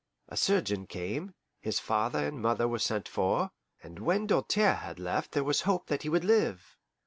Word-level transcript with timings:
A 0.29 0.35
surgeon 0.35 0.87
came, 0.87 1.35
his 1.59 1.79
father 1.79 2.27
and 2.27 2.41
mother 2.41 2.67
were 2.67 2.79
sent 2.79 3.07
for, 3.07 3.51
and 3.83 3.99
when 3.99 4.25
Doltaire 4.25 4.77
had 4.77 4.97
left 4.97 5.33
there 5.33 5.43
was 5.43 5.61
hope 5.61 5.85
that 5.89 6.01
he 6.01 6.09
would 6.09 6.25
live. 6.25 6.75